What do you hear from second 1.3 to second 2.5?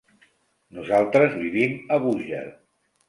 vivim a Búger.